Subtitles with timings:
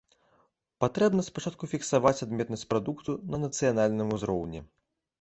[0.83, 4.69] Патрэбна спачатку фіксаваць адметнасць прадукту на нацыянальным узроўні.